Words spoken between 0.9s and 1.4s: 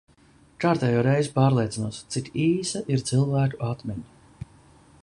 reizi